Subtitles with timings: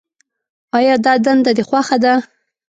[0.77, 2.13] آیا دا دنده دې خوښه ده.